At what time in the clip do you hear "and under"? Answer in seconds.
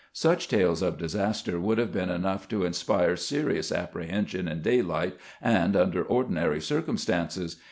5.39-6.01